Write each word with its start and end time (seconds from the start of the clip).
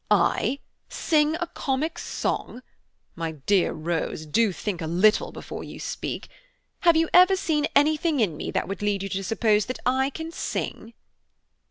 "I! 0.09 0.17
I 0.17 0.59
sing 0.89 1.35
a 1.39 1.45
comic 1.45 1.99
song! 1.99 2.63
my 3.15 3.33
dear 3.33 3.71
Rose, 3.71 4.25
do 4.25 4.51
think 4.51 4.81
a 4.81 4.87
little 4.87 5.31
before 5.31 5.63
you 5.63 5.79
speak. 5.79 6.27
Have 6.79 6.97
you 6.97 7.07
ever 7.13 7.35
seen 7.35 7.67
anything 7.75 8.19
in 8.19 8.35
me 8.35 8.49
that 8.49 8.67
would 8.67 8.81
lead 8.81 9.03
you 9.03 9.09
to 9.09 9.23
suppose 9.23 9.67
than 9.67 9.75
I 9.85 10.09
can 10.09 10.31
sing?" 10.31 10.95